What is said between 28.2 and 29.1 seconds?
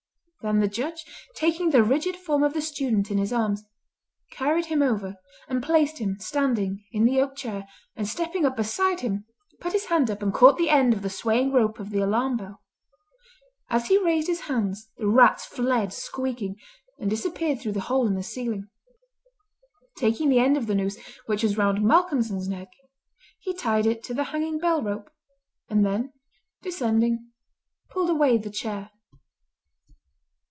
the chair.